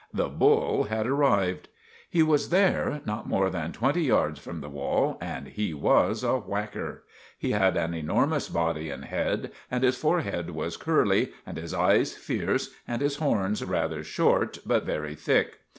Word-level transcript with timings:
The 0.11 0.29
bull 0.29 0.85
had 0.85 1.05
arrived! 1.05 1.69
He 2.09 2.23
was 2.23 2.49
there, 2.49 3.01
not 3.05 3.27
more 3.29 3.51
than 3.51 3.71
twenty 3.71 4.01
yards 4.01 4.39
from 4.39 4.59
the 4.61 4.67
wall, 4.67 5.15
and 5.21 5.47
he 5.49 5.75
was 5.75 6.23
a 6.23 6.39
whacker. 6.39 7.03
He 7.37 7.51
had 7.51 7.77
an 7.77 7.93
enormous 7.93 8.49
body 8.49 8.89
and 8.89 9.05
head, 9.05 9.51
and 9.69 9.83
his 9.83 9.97
forehead 9.97 10.49
was 10.55 10.75
curly, 10.75 11.33
and 11.45 11.55
his 11.55 11.71
eyes 11.71 12.13
fierce, 12.15 12.71
and 12.87 12.99
his 12.99 13.17
horns 13.17 13.63
rather 13.63 14.03
short 14.03 14.57
but 14.65 14.85
very 14.85 15.13
thick. 15.13 15.59